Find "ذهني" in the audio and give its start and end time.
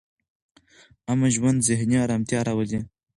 1.69-1.95